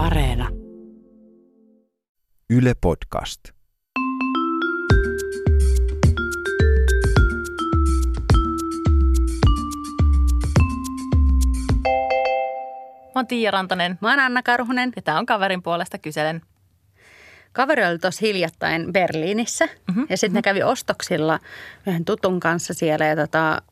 Areena. 0.00 0.48
Yle 2.50 2.72
Podcast. 2.80 3.40
Mä 13.04 13.12
oon 13.14 13.26
Tiia 13.26 13.50
Rantanen 13.50 13.98
Mä 14.00 14.10
oon 14.10 14.20
Anna 14.20 14.42
Karhunen. 14.42 14.92
ja 14.96 15.02
tää 15.02 15.18
on 15.18 15.26
kaverin 15.26 15.62
puolesta 15.62 15.98
kyselen. 15.98 16.40
Kaveri 17.52 17.84
oli 17.84 17.98
tuossa 17.98 18.26
hiljattain 18.26 18.92
Berliinissä 18.92 19.64
mm-hmm. 19.66 20.06
ja 20.08 20.16
sitten 20.16 20.34
ne 20.34 20.42
kävi 20.42 20.62
ostoksilla 20.62 21.38
yhden 21.86 22.04
tutun 22.04 22.40
kanssa 22.40 22.74
siellä. 22.74 23.06
Ja 23.06 23.16
tota, 23.16 23.62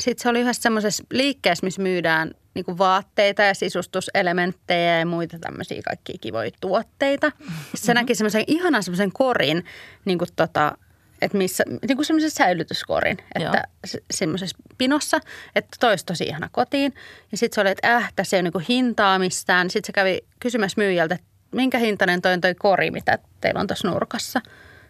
sitten 0.00 0.22
se 0.22 0.28
oli 0.28 0.40
yhdessä 0.40 0.62
semmoisessa 0.62 1.04
liikkeessä, 1.10 1.66
missä 1.66 1.82
myydään 1.82 2.30
niinku 2.54 2.78
vaatteita 2.78 3.42
ja 3.42 3.54
sisustuselementtejä 3.54 4.98
ja 4.98 5.06
muita 5.06 5.38
tämmöisiä 5.38 5.82
kaikkia 5.84 6.16
kivoja 6.20 6.50
tuotteita. 6.60 7.28
Mm-hmm. 7.38 7.54
Se 7.74 7.94
näki 7.94 8.14
semmoisen 8.14 8.44
ihanan 8.46 8.82
semmoisen 8.82 9.12
korin, 9.12 9.64
niin 10.04 10.18
kuin 10.18 10.28
tota, 10.36 10.78
että 11.22 11.38
missä, 11.38 11.64
niin 11.88 11.96
kuin 11.96 12.06
semmoisen 12.06 12.30
säilytyskorin, 12.30 13.16
Joo. 13.40 13.46
että 13.46 13.68
se- 13.84 14.02
semmoisessa 14.10 14.56
pinossa, 14.78 15.20
että 15.54 15.76
toi 15.80 15.90
olisi 15.90 16.06
tosi 16.06 16.24
ihana 16.24 16.48
kotiin. 16.52 16.94
Ja 17.32 17.38
sitten 17.38 17.54
se 17.54 17.60
oli, 17.60 17.70
että 17.70 17.96
äh, 17.96 18.12
tässä 18.16 18.36
ei 18.36 18.40
ole 18.40 18.50
niin 18.54 18.66
hintaa 18.68 19.18
mistään. 19.18 19.70
Sitten 19.70 19.86
se 19.86 19.92
kävi 19.92 20.20
kysymässä 20.40 20.80
myyjältä, 20.80 21.14
että 21.14 21.26
minkä 21.52 21.78
hintainen 21.78 22.22
toi 22.22 22.32
on 22.32 22.40
toi 22.40 22.54
kori, 22.54 22.90
mitä 22.90 23.18
teillä 23.40 23.60
on 23.60 23.66
tuossa 23.66 23.90
nurkassa. 23.90 24.40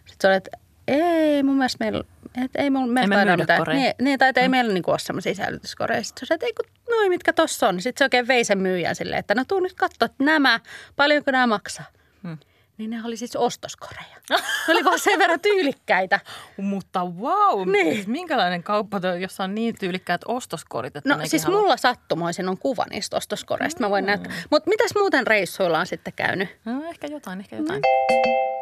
Sitten 0.04 0.16
se 0.20 0.28
oli, 0.28 0.36
että 0.36 0.50
ei 0.88 1.42
mun 1.42 1.56
mielestä 1.56 1.84
meillä, 1.84 2.04
että 2.44 2.62
ei 2.62 2.70
mulla 2.70 2.92
me 2.92 3.00
taida 3.00 3.16
myydä 3.16 3.36
mitään. 3.36 3.58
koreja. 3.58 3.80
Niin, 3.80 3.92
niin, 4.00 4.18
tai 4.18 4.28
että 4.28 4.40
ei 4.40 4.48
meillä 4.48 4.72
niinku 4.74 4.90
ole 4.90 4.98
semmoisia 4.98 5.34
säilytyskoreja. 5.34 6.02
Sitten 6.02 6.26
se 6.26 6.34
että 6.34 6.46
ei 6.46 6.52
kun 6.52 6.70
noin, 6.90 7.08
mitkä 7.10 7.32
tossa 7.32 7.68
on. 7.68 7.80
Sitten 7.80 7.98
se 7.98 8.04
oikein 8.04 8.28
vei 8.28 8.44
sen 8.44 8.58
myyjän 8.58 8.94
silleen, 8.94 9.18
että 9.18 9.34
no 9.34 9.44
tuu 9.48 9.60
nyt 9.60 9.74
katsoa, 9.74 10.06
että 10.06 10.24
nämä, 10.24 10.60
paljonko 10.96 11.30
nämä 11.30 11.46
maksaa. 11.46 11.84
Hmm. 12.22 12.38
Niin 12.78 12.90
ne 12.90 13.00
oli 13.04 13.16
siis 13.16 13.36
ostoskoreja. 13.36 14.16
Ne 14.30 14.36
oli 14.74 14.84
vaan 14.84 14.98
sen 14.98 15.18
verran 15.18 15.40
tyylikkäitä. 15.40 16.20
Mutta 16.56 17.04
wow, 17.04 17.68
Niin. 17.72 17.94
siis 17.94 18.06
minkälainen 18.06 18.62
kauppa 18.62 19.00
toi, 19.00 19.22
jossa 19.22 19.44
on 19.44 19.54
niin 19.54 19.78
tyylikkäät 19.78 20.20
ostoskorit, 20.28 20.96
että 20.96 21.14
No 21.14 21.26
siis 21.26 21.44
haluaa- 21.44 21.62
mulla 21.62 21.76
sattumoisin 21.76 22.48
on 22.48 22.58
kuva 22.58 22.84
niistä 22.90 23.16
ostoskoreista. 23.16 23.80
Mä 23.80 23.90
voin 23.90 24.06
näyttää. 24.06 24.32
Mutta 24.50 24.68
mitäs 24.70 24.90
muuten 24.94 25.26
reissuilla 25.26 25.78
on 25.78 25.86
sitten 25.86 26.12
käynyt? 26.16 26.48
No, 26.64 26.84
ehkä 26.88 27.06
jotain, 27.06 27.40
ehkä 27.40 27.56
jotain. 27.56 27.80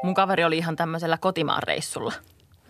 Mun 0.02 0.14
kaveri 0.14 0.44
oli 0.44 0.58
ihan 0.58 0.76
tämmöisellä 0.76 1.18
kotimaan 1.20 1.62
reissulla. 1.62 2.12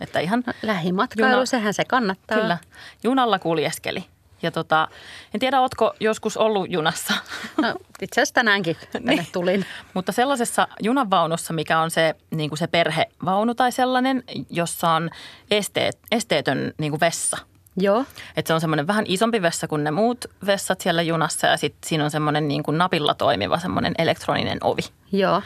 Että 0.03 0.19
ihan, 0.19 0.43
lähimatkailu, 0.61 1.41
Juna- 1.41 1.45
sehän 1.45 1.73
se 1.73 1.85
kannattaa. 1.85 2.37
kyllä, 2.37 2.57
junalla 3.03 3.39
kuljeskeli. 3.39 4.05
Ja 4.41 4.51
tota, 4.51 4.87
en 5.33 5.39
tiedä, 5.39 5.61
ootko 5.61 5.93
joskus 5.99 6.37
ollut 6.37 6.71
junassa, 6.71 7.13
No, 7.61 7.75
itse 8.01 8.21
asiassa 8.21 8.33
tänäänkin 8.33 8.77
tänne 8.91 9.15
Niin. 9.15 9.27
tulin. 9.33 9.65
mutta 9.93 10.11
sellaisessa 10.11 10.67
junavaunussa, 10.81 11.53
mikä 11.53 11.79
on 11.79 11.91
se, 11.91 12.15
niin 12.31 12.49
kuin 12.49 12.59
se 12.59 12.67
perhevaunu 12.67 13.55
tai 13.55 13.71
sellainen, 13.71 14.23
jossa 14.49 14.89
on 14.89 15.09
esteet, 15.51 15.99
esteetön 16.11 16.73
niin 16.77 16.91
kuin 16.91 16.99
vessa– 16.99 17.37
Joo. 17.77 18.05
Että 18.37 18.47
se 18.47 18.53
on 18.53 18.61
semmoinen 18.61 18.87
vähän 18.87 19.05
isompi 19.07 19.41
vessa 19.41 19.67
kuin 19.67 19.83
ne 19.83 19.91
muut 19.91 20.25
vessat 20.45 20.81
siellä 20.81 21.01
junassa 21.01 21.47
ja 21.47 21.57
sitten 21.57 21.89
siinä 21.89 22.03
on 22.03 22.11
semmoinen 22.11 22.47
niin 22.47 22.63
kuin 22.63 22.77
napilla 22.77 23.13
toimiva 23.13 23.59
semmoinen 23.59 23.93
elektroninen 23.97 24.57
ovi. 24.61 24.81
Joo. 25.11 25.37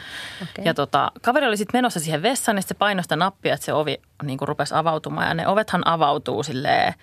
Okay. 0.42 0.64
Ja 0.64 0.74
tota, 0.74 1.12
kaveri 1.22 1.46
oli 1.46 1.56
sitten 1.56 1.78
menossa 1.78 2.00
siihen 2.00 2.22
vessaan 2.22 2.56
ja 2.56 2.62
sitten 2.62 2.76
se 2.76 2.78
painoi 2.78 3.02
sitä 3.02 3.16
nappia, 3.16 3.54
että 3.54 3.66
se 3.66 3.72
ovi 3.72 4.00
niin 4.22 4.38
kuin 4.38 4.48
rupesi 4.48 4.74
avautumaan 4.74 5.28
ja 5.28 5.34
ne 5.34 5.48
ovethan 5.48 5.86
avautuu 5.86 6.42
silleen 6.42 6.94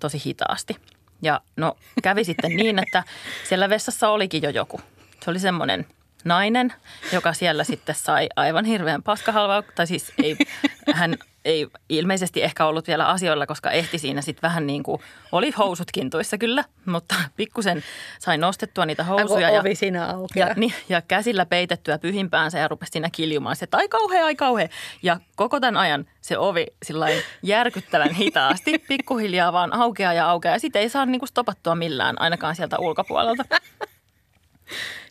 tosi 0.00 0.22
hitaasti. 0.26 0.76
Ja 1.22 1.40
no 1.56 1.76
kävi 2.02 2.24
sitten 2.24 2.56
niin, 2.56 2.78
että 2.78 3.04
siellä 3.48 3.68
vessassa 3.68 4.08
olikin 4.08 4.42
jo 4.42 4.50
joku. 4.50 4.80
Se 5.24 5.30
oli 5.30 5.38
semmoinen 5.38 5.86
nainen, 6.24 6.72
joka 7.12 7.32
siellä 7.32 7.64
sitten 7.64 7.94
sai 7.94 8.28
aivan 8.36 8.64
hirveän 8.64 9.02
paskahalvaa, 9.02 9.62
tai 9.74 9.86
siis 9.86 10.12
ei, 10.22 10.36
hän 10.94 11.16
ei 11.44 11.66
ilmeisesti 11.88 12.42
ehkä 12.42 12.66
ollut 12.66 12.86
vielä 12.86 13.08
asioilla, 13.08 13.46
koska 13.46 13.70
ehti 13.70 13.98
siinä 13.98 14.22
sitten 14.22 14.42
vähän 14.42 14.66
niin 14.66 14.82
kuin, 14.82 15.00
oli 15.32 15.50
housut 15.50 15.88
kintuissa 15.92 16.38
kyllä, 16.38 16.64
mutta 16.86 17.14
pikkusen 17.36 17.82
sai 18.18 18.38
nostettua 18.38 18.86
niitä 18.86 19.04
housuja. 19.04 19.50
Ja, 19.50 19.60
ovi 19.60 19.74
siinä 19.74 20.06
aukeaa. 20.06 20.48
ja, 20.48 20.54
niin, 20.54 20.74
ja 20.88 21.02
käsillä 21.02 21.46
peitettyä 21.46 21.98
pyhimpäänsä 21.98 22.58
ja 22.58 22.68
rupesi 22.68 22.92
siinä 22.92 23.08
kiljumaan. 23.12 23.56
Se, 23.56 23.64
että 23.64 23.76
ai 23.76 23.88
kauhea, 23.88 24.24
ai 24.24 24.36
kauhea. 24.36 24.68
Ja 25.02 25.20
koko 25.36 25.60
tämän 25.60 25.76
ajan 25.76 26.06
se 26.20 26.38
ovi 26.38 26.66
sillain 26.82 27.22
järkyttävän 27.42 28.14
hitaasti, 28.14 28.78
pikkuhiljaa 28.88 29.52
vaan 29.52 29.72
aukeaa 29.72 30.12
ja 30.12 30.30
aukeaa. 30.30 30.54
Ja 30.54 30.60
sitä 30.60 30.78
ei 30.78 30.88
saa 30.88 31.06
niinku 31.06 31.26
stopattua 31.26 31.74
millään, 31.74 32.20
ainakaan 32.20 32.56
sieltä 32.56 32.78
ulkopuolelta. 32.78 33.44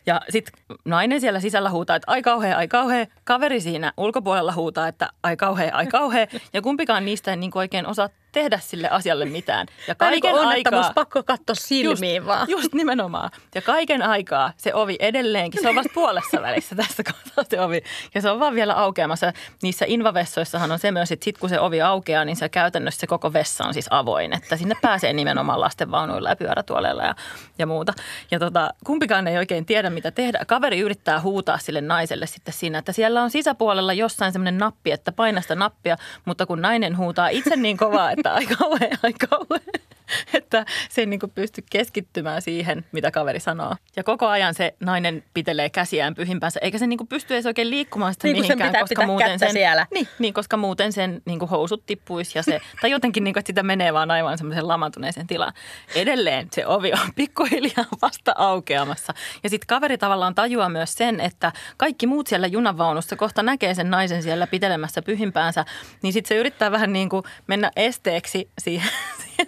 Ja 0.06 0.20
sitten 0.30 0.54
nainen 0.84 1.20
siellä 1.20 1.40
sisällä 1.40 1.70
huutaa, 1.70 1.96
että 1.96 2.10
ai 2.10 2.22
kauhea, 2.22 2.56
ai 2.56 2.68
kauhea. 2.68 3.06
Kaveri 3.24 3.60
siinä 3.60 3.92
ulkopuolella 3.96 4.52
huutaa, 4.52 4.88
että 4.88 5.10
ai 5.22 5.36
kauhea, 5.36 5.76
ai 5.76 5.86
kauhea. 5.86 6.26
Ja 6.52 6.62
kumpikaan 6.62 7.04
niistä 7.04 7.30
ei 7.30 7.36
niinku 7.36 7.58
oikein 7.58 7.86
osaa 7.86 8.08
tehdä 8.32 8.58
sille 8.58 8.88
asialle 8.88 9.24
mitään. 9.24 9.66
Ja 9.88 9.94
kaiken 9.94 10.34
aikaa... 10.34 10.92
pakko 10.94 11.22
katsoa 11.22 11.54
silmiin 11.54 12.16
just, 12.16 12.26
vaan. 12.26 12.50
Just 12.50 12.74
nimenomaan. 12.74 13.30
Ja 13.54 13.62
kaiken 13.62 14.02
aikaa 14.02 14.52
se 14.56 14.74
ovi 14.74 14.96
edelleenkin, 14.98 15.62
se 15.62 15.68
on 15.68 15.74
vasta 15.74 15.92
puolessa 15.94 16.42
välissä 16.42 16.76
tässä 16.76 17.02
kohtaa 17.02 17.44
se 17.48 17.60
ovi. 17.60 17.82
Ja 18.14 18.20
se 18.20 18.30
on 18.30 18.40
vaan 18.40 18.54
vielä 18.54 18.74
aukeamassa. 18.74 19.32
Niissä 19.62 19.84
invavessoissahan 19.88 20.72
on 20.72 20.78
se 20.78 20.92
myös, 20.92 21.12
että 21.12 21.24
sit 21.24 21.38
kun 21.38 21.48
se 21.48 21.60
ovi 21.60 21.82
aukeaa, 21.82 22.24
niin 22.24 22.36
se 22.36 22.48
käytännössä 22.48 23.00
se 23.00 23.06
koko 23.06 23.32
vessa 23.32 23.64
on 23.64 23.74
siis 23.74 23.86
avoin. 23.90 24.32
Että 24.32 24.56
sinne 24.56 24.74
pääsee 24.82 25.12
nimenomaan 25.12 25.60
lastenvaunuilla 25.60 26.28
ja 26.28 26.36
pyörätuoleilla 26.36 27.02
ja, 27.02 27.14
ja 27.58 27.66
muuta. 27.66 27.92
Ja 28.30 28.38
tota, 28.38 28.70
kumpikaan 28.84 29.28
ei 29.28 29.38
oikein 29.38 29.66
tiedä, 29.66 29.90
mitä 29.90 30.10
tehdä. 30.10 30.44
Kaveri 30.46 30.80
yrittää 30.80 31.20
huutaa 31.20 31.58
sille 31.58 31.80
naiselle 31.80 32.26
sitten 32.26 32.54
siinä, 32.54 32.78
että 32.78 32.92
siellä 32.92 33.22
on 33.22 33.30
sisäpuolella 33.30 33.92
jossain 33.92 34.32
semmoinen 34.32 34.58
nappi, 34.58 34.90
että 34.90 35.12
paina 35.12 35.40
sitä 35.40 35.54
nappia. 35.54 35.96
Mutta 36.24 36.46
kun 36.46 36.62
nainen 36.62 36.96
huutaa 36.96 37.28
itse 37.28 37.56
niin 37.56 37.76
kovaa, 37.76 38.10
että 38.10 38.21
ai 38.26 38.46
kauhean, 38.46 38.98
ai 39.02 39.12
kauhean 39.12 39.80
että 40.38 40.64
se 40.88 41.00
ei 41.00 41.06
niin 41.06 41.20
pysty 41.34 41.64
keskittymään 41.70 42.42
siihen, 42.42 42.84
mitä 42.92 43.10
kaveri 43.10 43.40
sanoo. 43.40 43.76
Ja 43.96 44.04
koko 44.04 44.26
ajan 44.26 44.54
se 44.54 44.74
nainen 44.80 45.24
pitelee 45.34 45.70
käsiään 45.70 46.14
pyhimpäänsä, 46.14 46.60
eikä 46.62 46.78
se 46.78 46.86
niin 46.86 47.08
pysty 47.08 47.34
edes 47.34 47.46
oikein 47.46 47.70
liikkumaan 47.70 48.12
sitä 48.12 48.26
Niin 48.26 48.36
kuin 48.36 48.46
sen 48.46 48.58
mihinkään, 48.58 48.70
pitää 48.70 48.80
koska 48.80 48.94
pitää 48.94 49.06
muuten 49.06 49.38
sen, 49.38 49.52
siellä. 49.52 49.86
Niin, 49.94 50.08
niin, 50.18 50.34
koska 50.34 50.56
muuten 50.56 50.92
sen 50.92 51.22
niin 51.24 51.40
housut 51.40 51.86
tippuisi 51.86 52.38
ja 52.38 52.42
se, 52.42 52.60
tai 52.80 52.90
jotenkin 52.90 53.24
niin 53.24 53.34
kuin, 53.34 53.40
että 53.40 53.48
sitä 53.48 53.62
menee 53.62 53.92
vaan 53.92 54.10
aivan 54.10 54.38
semmoisen 54.38 54.68
lamantuneeseen 54.68 55.26
tilaan. 55.26 55.52
Edelleen 55.94 56.48
se 56.52 56.66
ovi 56.66 56.92
on 56.92 57.12
pikkuhiljaa 57.16 57.86
vasta 58.02 58.34
aukeamassa. 58.36 59.14
Ja 59.42 59.50
sitten 59.50 59.66
kaveri 59.66 59.98
tavallaan 59.98 60.34
tajuaa 60.34 60.68
myös 60.68 60.94
sen, 60.94 61.20
että 61.20 61.52
kaikki 61.76 62.06
muut 62.06 62.26
siellä 62.26 62.46
junavaunussa 62.46 63.16
kohta 63.16 63.42
näkee 63.42 63.74
sen 63.74 63.90
naisen 63.90 64.22
siellä 64.22 64.46
pitelemässä 64.46 65.02
pyhimpäänsä, 65.02 65.64
niin 66.02 66.12
sitten 66.12 66.28
se 66.28 66.40
yrittää 66.40 66.70
vähän 66.70 66.92
niin 66.92 67.08
kuin 67.08 67.22
mennä 67.46 67.70
esteeksi 67.76 68.48
siihen 68.58 68.90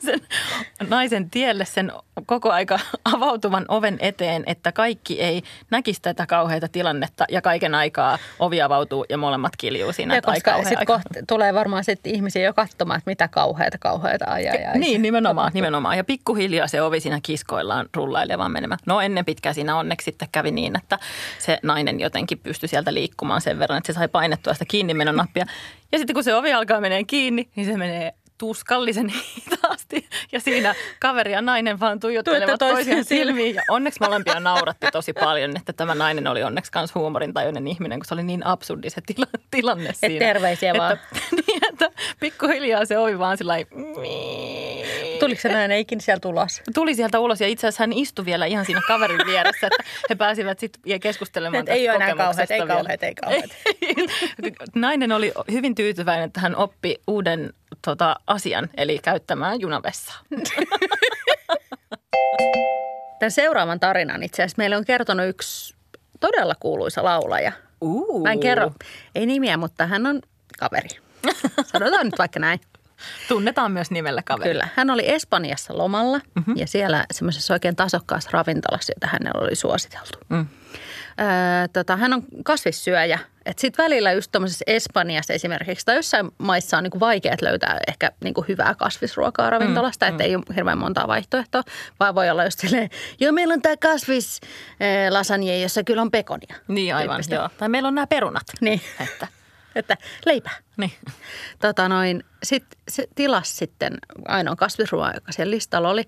sen 0.03 0.21
naisen 0.89 1.31
tielle 1.31 1.65
sen 1.65 1.93
koko 2.27 2.51
aika 2.51 2.79
avautuvan 3.05 3.65
oven 3.69 3.97
eteen, 4.01 4.43
että 4.47 4.73
kaikki 4.73 5.21
ei 5.21 5.43
näkisi 5.71 6.03
tätä 6.03 6.27
kauheita 6.27 6.69
tilannetta 6.69 7.25
ja 7.29 7.43
kaiken 7.43 7.75
aikaa 7.75 8.19
ovi 8.39 8.63
avautuu 8.63 9.07
ja 9.09 9.19
molemmat 9.19 9.53
kiljuu 9.59 9.93
siinä. 9.93 10.15
Ja 10.15 10.23
koska 10.23 10.63
sitten 10.63 10.87
kohta 10.87 11.09
tulee 11.29 11.55
varmaan 11.55 11.85
sitten 11.85 12.15
ihmisiä 12.15 12.43
jo 12.43 12.55
katsomaan, 12.55 12.99
että 12.99 13.11
mitä 13.11 13.29
kauheita, 13.29 13.79
kauheita 13.79 14.25
ai, 14.25 14.49
ai. 14.49 14.79
Niin, 14.79 15.03
nimenomaan, 15.03 15.51
nimenomaan. 15.55 15.97
Ja 15.97 16.05
pikkuhiljaa 16.05 16.67
se 16.67 16.83
ovi 16.83 17.01
siinä 17.01 17.21
kiskoillaan 17.23 17.89
rullailemaan 17.95 18.53
menemään. 18.53 18.79
No 18.87 19.01
ennen 19.01 19.25
pitkään 19.25 19.55
siinä 19.55 19.77
onneksi 19.77 20.05
sitten 20.05 20.29
kävi 20.33 20.51
niin, 20.51 20.77
että 20.77 20.99
se 21.39 21.59
nainen 21.63 22.01
jotenkin 22.01 22.39
pystyi 22.39 22.69
sieltä 22.69 22.95
liikkumaan 22.95 23.41
sen 23.41 23.59
verran, 23.59 23.79
että 23.79 23.93
se 23.93 23.97
sai 23.97 24.09
painettua 24.09 24.53
sitä 24.53 24.65
kiinnimenon 24.69 25.17
nappia. 25.17 25.47
Ja 25.93 25.99
sitten 25.99 26.15
kun 26.15 26.25
se 26.25 26.35
ovi 26.35 26.53
alkaa 26.53 26.81
menee 26.81 27.05
kiinni, 27.05 27.49
niin 27.57 27.67
se 27.67 27.77
menee 27.77 28.15
tuskallisen 28.39 29.09
hitaasti. 29.37 29.74
Ja 30.33 30.41
siinä 30.41 30.75
kaveri 31.01 31.33
ja 31.33 31.43
nainen 31.43 31.81
vaan 31.81 32.01
tuijottelevat 32.01 32.59
Tuijotte 32.59 32.65
toisiaan 32.67 33.05
silmiin. 33.05 33.55
Ja 33.55 33.63
onneksi 33.69 34.01
molempia 34.01 34.41
nauratti 34.41 34.87
tosi 34.93 35.13
paljon, 35.13 35.57
että 35.57 35.73
tämä 35.73 35.95
nainen 35.95 36.27
oli 36.27 36.43
onneksi 36.43 36.71
myös 36.75 36.95
huumorintajuinen 36.95 37.67
ihminen, 37.67 37.99
kun 37.99 38.05
se 38.05 38.15
oli 38.15 38.23
niin 38.23 38.47
absurdi 38.47 38.91
se 38.91 39.01
tila, 39.07 39.27
tilanne 39.51 39.93
siinä. 39.93 40.27
terveisiä 40.27 40.75
vaan. 40.75 40.93
että, 40.93 41.07
niin, 41.47 41.61
että 41.73 41.91
pikkuhiljaa 42.21 42.85
se 42.85 42.99
ovi 42.99 43.19
vaan 43.19 43.39
sillä 43.39 43.55
Tuliko 45.21 45.41
se 45.41 45.49
näin 45.49 45.73
ikinä 45.73 46.01
sieltä 46.01 46.29
ulos? 46.29 46.63
Tuli 46.75 46.95
sieltä 46.95 47.21
ulos 47.21 47.41
ja 47.41 47.49
itse 47.49 47.67
asiassa 47.67 47.83
hän 47.83 47.93
istui 47.93 48.25
vielä 48.25 48.47
ihan 48.47 48.65
siinä 48.65 48.81
kaverin 48.89 49.27
vieressä, 49.27 49.67
että 49.67 49.85
he 50.11 50.15
pääsivät 50.15 50.59
sitten 50.59 51.01
keskustelemaan 51.01 51.61
Et 51.61 51.69
ei 51.69 51.87
tästä 51.87 51.97
ole 51.97 52.05
enää 52.05 52.17
kauheat, 52.17 52.51
ei 52.51 52.67
kauheat, 52.67 53.03
ei 53.03 53.15
kauheat. 53.15 53.51
Nainen 54.75 55.13
oli 55.13 55.33
hyvin 55.53 55.75
tyytyväinen, 55.75 56.27
että 56.27 56.41
hän 56.41 56.57
oppi 56.57 56.97
uuden 57.07 57.53
tota, 57.85 58.17
asian, 58.27 58.69
eli 58.77 58.99
käyttämään 58.99 59.61
junavessaa. 59.61 60.17
Tämän 63.19 63.31
seuraavan 63.31 63.81
tarinan 63.81 64.23
itse 64.23 64.43
asiassa 64.43 64.59
meille 64.59 64.77
on 64.77 64.85
kertonut 64.85 65.29
yksi 65.29 65.75
todella 66.21 66.55
kuuluisa 66.61 67.05
laulaja. 67.05 67.53
Uh. 67.81 68.23
Mä 68.23 68.33
en 68.33 68.41
kerro, 68.41 68.73
ei 69.15 69.27
nimiä, 69.27 69.57
mutta 69.57 69.87
hän 69.87 70.07
on 70.07 70.21
kaveri. 70.59 70.89
Sanotaan 71.73 72.07
nyt 72.07 72.19
vaikka 72.19 72.41
näin. 72.41 72.61
Tunnetaan 73.29 73.73
myös 73.73 73.91
nimellä 73.91 74.23
kaveri. 74.23 74.51
Kyllä. 74.51 74.69
Hän 74.75 74.91
oli 74.91 75.11
Espanjassa 75.11 75.79
lomalla 75.79 76.19
mm-hmm. 76.35 76.57
ja 76.57 76.67
siellä 76.67 77.05
semmoisessa 77.13 77.55
oikein 77.55 77.77
tasokkaassa 77.77 78.31
ravintolassa, 78.33 78.93
jota 78.97 79.07
hänellä 79.07 79.41
oli 79.45 79.55
suositeltu. 79.55 80.19
Mm. 80.29 80.47
Öö, 81.21 81.69
tota, 81.73 81.97
hän 81.97 82.13
on 82.13 82.23
kasvissyöjä. 82.45 83.19
Sitten 83.57 83.85
välillä 83.85 84.13
just 84.13 84.33
tuommoisessa 84.33 84.65
Espanjassa 84.67 85.33
esimerkiksi 85.33 85.87
tai 85.87 85.97
jossain 85.97 86.31
maissa 86.39 86.77
on 86.77 86.83
niinku 86.83 87.01
vaikeat 87.01 87.43
löytää 87.43 87.81
ehkä 87.89 88.11
niinku 88.25 88.45
hyvää 88.49 88.75
kasvisruokaa 88.75 89.51
ravintolasta, 89.51 90.07
mm, 90.07 90.11
että 90.11 90.25
mm. 90.25 90.29
ei 90.29 90.37
ole 90.37 90.45
hirveän 90.57 90.79
montaa 90.79 91.09
vaihtoehtoa, 91.09 91.63
vaan 92.01 92.15
voi 92.15 92.31
olla 92.31 92.45
just 92.45 92.59
silleen, 92.59 92.91
joo 93.21 93.33
meillä 93.33 93.55
on 93.55 93.63
tämä 93.63 93.77
kasvis 93.77 94.41
lasagne, 95.11 95.61
jossa 95.61 95.85
kyllä 95.85 96.03
on 96.03 96.11
pekonia. 96.11 96.57
Niin 96.69 96.95
aivan, 96.95 97.17
Tyyppistä. 97.17 97.35
joo. 97.35 97.49
Tai 97.59 97.69
meillä 97.69 97.87
on 97.87 97.95
nämä 97.95 98.07
perunat. 98.07 98.47
Niin, 98.61 98.81
Että, 99.01 99.27
että 99.75 99.97
leipää. 100.27 100.57
niin. 100.77 100.93
Tota 101.63 101.89
noin, 101.89 102.25
sit 102.43 102.65
se 102.89 103.09
tilasi 103.15 103.57
sitten 103.57 103.99
ainoa 104.29 104.57
kasvisruoa, 104.57 105.11
joka 105.15 105.33
siellä 105.33 105.51
listalla 105.51 105.91
oli, 105.91 106.05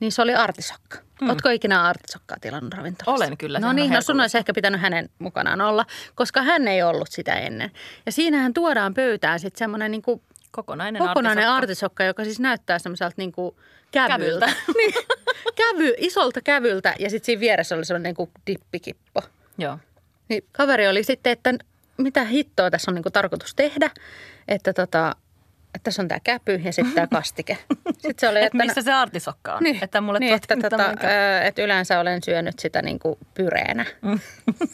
niin 0.00 0.12
se 0.12 0.22
oli 0.22 0.34
artisokka. 0.34 0.98
Mm. 1.20 1.28
Oletko 1.28 1.48
ikinä 1.48 1.82
artisokkaa 1.82 2.36
tilannut 2.40 2.74
ravintolassa? 2.74 3.24
Olen 3.24 3.38
kyllä, 3.38 3.58
No 3.58 3.72
niin, 3.72 3.90
no 3.90 4.00
sun 4.00 4.20
olisi 4.20 4.38
ehkä 4.38 4.52
pitänyt 4.54 4.80
hänen 4.80 5.08
mukanaan 5.18 5.60
olla, 5.60 5.86
koska 6.14 6.42
hän 6.42 6.68
ei 6.68 6.82
ollut 6.82 7.08
sitä 7.10 7.34
ennen. 7.34 7.70
Ja 8.06 8.12
siinähän 8.12 8.54
tuodaan 8.54 8.94
pöytään 8.94 9.40
sitten 9.40 9.58
semmoinen 9.58 9.90
niinku 9.90 10.22
Kokonainen, 10.50 11.02
kokonainen 11.02 11.48
artisokka. 11.48 11.56
artisokka, 11.56 12.04
joka 12.04 12.24
siis 12.24 12.40
näyttää 12.40 12.78
semmoiselta 12.78 13.14
niinku 13.16 13.56
kävyltä. 13.90 14.46
Kävyltä. 14.46 14.46
niin, 14.78 14.94
kävy, 15.56 15.94
isolta 15.98 16.40
kävyltä 16.40 16.94
ja 16.98 17.10
sitten 17.10 17.26
siinä 17.26 17.40
vieressä 17.40 17.74
oli 17.74 17.84
semmoinen 17.84 18.10
niinku 18.10 18.30
dippikippo. 18.46 19.22
Joo. 19.58 19.78
Niin 20.28 20.44
kaveri 20.52 20.88
oli 20.88 21.02
sitten, 21.02 21.32
että 21.32 21.54
mitä 21.98 22.24
hittoa 22.24 22.70
tässä 22.70 22.90
on 22.90 22.94
niinku 22.94 23.10
tarkoitus 23.10 23.54
tehdä, 23.54 23.90
että, 24.48 24.72
tota, 24.72 25.16
että 25.74 25.84
tässä 25.84 26.02
on 26.02 26.08
tämä 26.08 26.20
käpy 26.24 26.54
ja 26.64 26.72
sitten 26.72 26.94
tämä 26.94 27.06
kastike. 27.06 27.58
Sitten 27.92 28.14
se 28.18 28.28
oli, 28.28 28.38
Et 28.38 28.44
että 28.44 28.58
missä 28.58 28.82
se 28.82 28.92
artisokka 28.92 29.54
on? 29.54 29.62
niin, 29.62 29.84
Että 29.84 30.00
mulle 30.00 30.18
niin, 30.18 30.34
että, 30.34 30.56
tota, 30.70 30.84
ö, 30.84 31.42
että 31.42 31.62
yleensä 31.62 32.00
olen 32.00 32.22
syönyt 32.22 32.58
sitä 32.58 32.82
niinku 32.82 33.18
pyreenä 33.34 33.86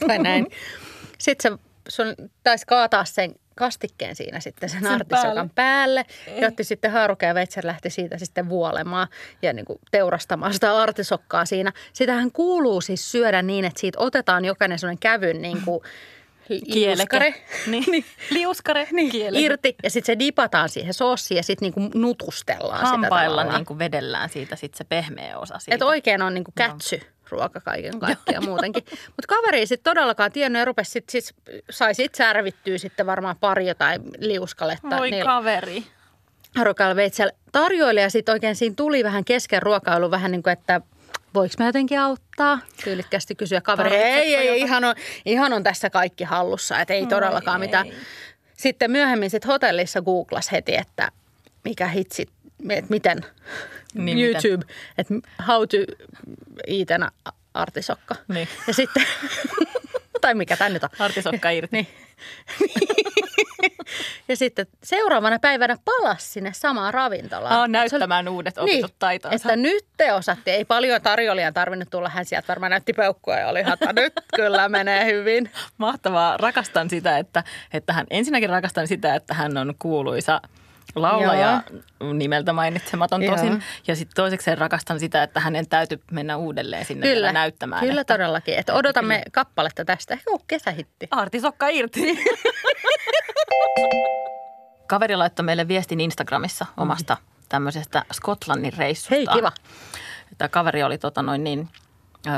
tai 0.07 0.19
näin. 0.19 0.47
Sitten 1.19 1.53
se 1.53 1.59
sun 1.89 2.15
taisi 2.43 2.67
kaataa 2.67 3.05
sen 3.05 3.35
kastikkeen 3.55 4.17
siinä 4.17 4.41
sitten 4.41 4.69
sen, 4.69 4.83
Sen 4.83 4.93
artisokan 4.93 5.51
päälle. 5.51 6.05
Ja 6.41 6.49
otti 6.49 6.65
sitten 6.65 6.91
haaruka 6.91 7.27
ja 7.27 7.35
veitsen 7.35 7.67
lähti 7.67 7.91
siitä 7.91 8.19
sitten 8.19 8.49
vuolemaan 8.49 9.09
ja 9.43 9.53
niin 9.53 9.65
kuin 9.65 9.79
teurastamaan 9.91 10.55
sitä 10.55 10.79
artisokkaa 10.83 11.45
siinä. 11.45 11.73
Sitähän 11.93 12.33
kuuluu 12.33 12.81
siis 12.81 13.13
syödä 13.13 13.43
niin, 13.43 13.65
että 13.65 13.81
siitä 13.81 13.99
otetaan 13.99 14.45
jokainen 14.45 14.79
sellainen 14.79 14.99
kävyn 14.99 15.43
niin 15.43 15.63
kuin 15.65 15.81
liuskare. 16.49 17.35
Niin. 17.67 18.05
Liuskare, 18.31 18.89
niin. 18.93 19.11
kieleke. 19.11 19.45
irti 19.45 19.75
ja 19.83 19.91
sitten 19.91 20.07
se 20.15 20.19
dipataan 20.19 20.69
siihen 20.69 20.95
soossiin 20.95 21.37
ja 21.37 21.43
sitten 21.43 21.73
niinku 21.77 21.99
nutustellaan 21.99 22.79
sitä 22.79 22.89
Hampailla 22.89 23.37
tavallaan. 23.37 23.59
niin 23.59 23.67
kuin 23.67 23.79
vedellään 23.79 24.29
siitä 24.29 24.57
sit 24.57 24.75
se 24.75 24.85
pehmeä 24.85 25.39
osa 25.39 25.59
siitä. 25.59 25.75
Että 25.75 25.87
oikein 25.87 26.23
on 26.23 26.35
niinku 26.35 26.53
kätsy 26.57 27.01
ruoka 27.31 27.61
kaiken 27.61 27.99
kaikkiaan 28.01 28.45
muutenkin. 28.45 28.85
Mutta 28.91 29.27
kaveri 29.29 29.59
ei 29.59 29.67
sitten 29.67 29.91
todellakaan 29.91 30.33
tiennyt 30.33 30.61
ja 30.61 30.65
rupesi 30.65 30.91
sit, 30.91 31.09
siis, 31.09 31.35
sai 31.71 31.95
sitten 31.95 32.19
särvittyä 32.19 32.79
sitten 32.79 33.07
varmaan 33.07 33.37
pari 33.41 33.69
jotain 33.69 34.03
liuskaletta. 34.19 34.97
Voi 34.99 35.11
niillä 35.11 35.25
kaveri. 35.25 35.85
harukalla 36.57 36.97
veitsellä 36.97 37.33
tarjoili 37.53 38.01
ja 38.01 38.11
sitten 38.11 38.33
oikein 38.33 38.57
siinä 38.57 38.75
tuli 38.77 39.05
vähän 39.05 39.25
kesken 39.25 39.63
ruokailu 39.63 40.11
vähän 40.11 40.31
niin 40.31 40.43
kuin, 40.43 40.53
että 40.53 40.81
voiko 41.35 41.55
mä 41.59 41.67
jotenkin 41.67 42.01
auttaa? 42.01 42.59
Tyylikkästi 42.85 43.35
kysyä. 43.35 43.61
Tarvitsetko 43.61 44.07
Ei, 44.07 44.35
ei, 44.35 44.47
jotain? 44.47 44.63
ihan 44.63 44.85
on, 44.85 44.95
ihan 45.25 45.53
on 45.53 45.63
tässä 45.63 45.91
kaikki 45.91 46.25
hallussa, 46.25 46.81
että 46.81 46.95
ei 46.95 47.07
todellakaan 47.07 47.63
ei. 47.63 47.69
mitään. 47.69 47.87
Sitten 48.57 48.91
myöhemmin 48.91 49.31
sit 49.31 49.47
hotellissa 49.47 50.03
googlas 50.03 50.53
heti, 50.53 50.77
että 50.77 51.09
mikä 51.65 51.89
hitsi, 51.89 52.29
että 52.71 52.91
miten 52.91 53.25
Niin, 53.95 54.19
YouTube, 54.19 54.67
että 54.99 55.15
how 55.49 55.63
to 55.63 55.77
eat 56.67 56.91
an 56.91 57.11
artisokka. 57.55 58.15
Niin. 58.29 58.49
Ja 58.67 58.75
sitten, 58.75 59.07
tai 60.21 60.35
mikä 60.35 60.57
tämä 60.57 60.71
nyt 60.71 60.85
on. 60.85 60.91
Artisokka 60.99 61.51
irti. 61.51 61.77
Niin. 61.77 61.87
ja 64.29 64.37
sitten 64.37 64.67
seuraavana 64.83 65.39
päivänä 65.39 65.77
palasi 65.85 66.27
sinne 66.27 66.53
samaan 66.53 66.95
ravintolaan. 66.95 67.55
Aa, 67.55 67.69
näyttämään 67.69 68.29
uudet 68.29 68.59
opitut 68.59 68.91
niin, 68.91 68.97
taitonsa. 68.99 69.37
Että 69.37 69.57
nyt 69.57 69.85
te 69.97 70.13
osatte. 70.13 70.55
Ei 70.55 70.65
paljon 70.65 71.03
tarjoilijan 71.03 71.55
tarvinnut 71.55 71.91
tulla. 71.91 72.09
Hän 72.09 72.25
sieltä 72.25 72.49
varmaan 72.49 72.71
näytti 72.71 72.93
peukkua 72.93 73.37
ja 73.37 73.49
oli 73.49 73.63
hata. 73.63 73.93
Nyt 73.93 74.13
kyllä 74.37 74.69
menee 74.69 75.05
hyvin. 75.05 75.51
Mahtavaa. 75.79 76.37
Rakastan 76.37 76.91
sitä, 76.91 77.19
että, 77.19 77.45
että 77.73 77.93
hän, 77.93 78.07
ensinnäkin 78.11 78.49
rakastan 78.51 78.89
sitä, 78.89 79.15
että 79.15 79.35
hän 79.35 79.57
on 79.57 79.75
kuuluisa 79.79 80.41
laulaja, 80.95 81.63
nimeltä 82.15 82.53
mainitsematon 82.53 83.23
Joo. 83.23 83.35
tosin. 83.35 83.63
Ja 83.87 83.97
sitten 83.97 84.15
toisekseen 84.15 84.59
rakastan 84.59 85.01
sitä, 85.01 85.23
että 85.23 85.41
hänen 85.41 85.69
täytyy 85.69 86.01
mennä 86.11 86.37
uudelleen 86.37 86.85
sinne 86.85 87.07
Kyllä, 87.07 87.33
näyttämään. 87.33 87.87
kyllä 87.87 88.01
että 88.01 88.15
todellakin. 88.15 88.59
Että 88.59 88.75
odotamme 88.75 89.23
kappaletta 89.33 89.85
tästä. 89.85 90.15
Ehkä 90.15 90.31
on 90.31 90.41
kesähitti. 90.47 91.09
Artisokka 91.11 91.69
irti. 91.69 92.01
Kaveri 94.87 95.17
laittoi 95.17 95.45
meille 95.45 95.69
viestin 95.69 96.01
Instagramissa 96.01 96.67
omasta 96.77 97.17
tämmöisestä 97.49 98.05
Skotlannin 98.13 98.73
reissusta. 98.79 99.15
Hei, 99.15 99.27
kiva. 99.27 99.53
Tämä 100.39 100.49
kaveri 100.49 100.83
oli 100.83 100.99
tota 100.99 101.23
noin 101.23 101.45
niin, 101.45 101.69
ö, 102.27 102.31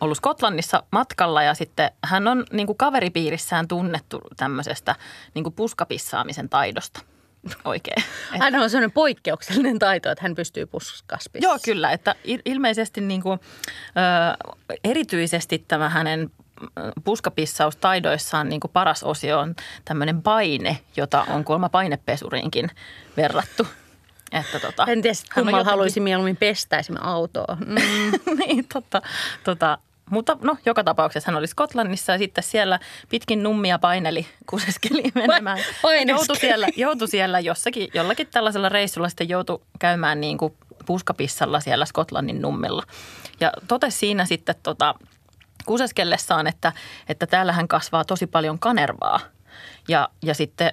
ollut 0.00 0.16
Skotlannissa 0.16 0.82
matkalla 0.90 1.42
ja 1.42 1.54
sitten 1.54 1.90
hän 2.04 2.28
on 2.28 2.44
niin 2.52 2.66
kuin 2.66 2.78
kaveripiirissään 2.78 3.68
tunnettu 3.68 4.20
tämmöisestä 4.36 4.96
niin 5.34 5.42
kuin 5.42 5.54
puskapissaamisen 5.54 6.48
taidosta 6.48 7.00
oikein. 7.64 8.04
Hän 8.40 8.54
on 8.54 8.70
sellainen 8.70 8.92
poikkeuksellinen 8.92 9.78
taito, 9.78 10.10
että 10.10 10.22
hän 10.22 10.34
pystyy 10.34 10.66
puskaspissa. 10.66 11.48
Joo, 11.48 11.58
kyllä. 11.64 11.92
Että 11.92 12.14
il- 12.24 12.42
ilmeisesti 12.44 13.00
niin 13.00 13.22
kuin, 13.22 13.40
ö, 13.40 14.52
erityisesti 14.84 15.64
tämä 15.68 15.88
hänen 15.88 16.30
puskapissaustaidoissaan 17.04 18.48
niin 18.48 18.60
kuin 18.60 18.70
paras 18.70 19.02
osio 19.02 19.38
on 19.38 19.54
tämmöinen 19.84 20.22
paine, 20.22 20.78
jota 20.96 21.24
on 21.28 21.44
kuulemma 21.44 21.68
painepesuriinkin 21.68 22.70
verrattu. 23.16 23.66
Että 24.32 24.60
tota, 24.60 24.84
En 24.88 25.02
tiedä, 25.02 25.16
kummalla 25.34 25.58
jotenkin- 25.58 25.70
haluaisi 25.70 26.00
mieluummin 26.00 26.36
pestä 26.36 26.78
esimerkiksi 26.78 27.08
autoa. 27.08 27.56
Mm. 27.66 27.74
niin, 28.38 28.66
totta, 28.72 29.02
tota, 29.44 29.78
mutta 30.10 30.36
no, 30.42 30.56
joka 30.66 30.84
tapauksessa 30.84 31.30
hän 31.30 31.38
oli 31.38 31.46
Skotlannissa 31.46 32.12
ja 32.12 32.18
sitten 32.18 32.44
siellä 32.44 32.78
pitkin 33.08 33.42
nummia 33.42 33.78
paineli, 33.78 34.26
kuseskeli 34.50 35.02
menemään. 35.14 35.58
paineskeli. 35.82 36.18
Joutui 36.18 36.36
siellä, 36.36 36.68
joutui 36.76 37.08
siellä 37.08 37.40
jossakin, 37.40 37.88
jollakin 37.94 38.26
tällaisella 38.30 38.68
reissulla 38.68 39.08
sitten 39.08 39.28
joutui 39.28 39.60
käymään 39.78 40.20
niin 40.20 40.38
kuin 40.38 40.54
puskapissalla 40.86 41.60
siellä 41.60 41.84
Skotlannin 41.86 42.42
nummilla. 42.42 42.82
Ja 43.40 43.52
totesi 43.68 43.98
siinä 43.98 44.24
sitten 44.24 44.54
tota, 44.62 44.94
kuseskellessaan, 45.66 46.46
että, 46.46 46.72
että 47.08 47.26
täällähän 47.26 47.68
kasvaa 47.68 48.04
tosi 48.04 48.26
paljon 48.26 48.58
kanervaa. 48.58 49.20
Ja, 49.88 50.08
ja 50.22 50.34
sitten 50.34 50.72